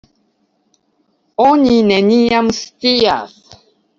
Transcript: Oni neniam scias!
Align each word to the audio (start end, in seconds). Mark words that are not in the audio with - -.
Oni 1.47 1.75
neniam 1.91 2.49
scias! 2.61 3.37